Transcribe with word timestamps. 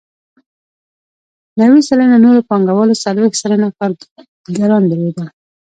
نوي 1.59 1.81
سلنه 1.89 2.17
نورو 2.25 2.41
پانګوالو 2.49 3.01
څلوېښت 3.03 3.39
سلنه 3.43 3.67
کارګران 3.77 4.83
درلودل 4.89 5.27